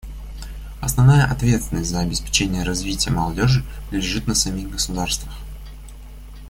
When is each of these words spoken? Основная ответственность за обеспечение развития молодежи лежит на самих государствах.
Основная 0.81 1.25
ответственность 1.27 1.91
за 1.91 1.99
обеспечение 1.99 2.63
развития 2.63 3.11
молодежи 3.11 3.63
лежит 3.91 4.25
на 4.25 4.33
самих 4.33 4.71
государствах. 4.71 5.37